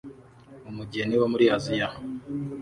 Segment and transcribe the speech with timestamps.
[0.69, 1.89] Umugeni wo muri Aziya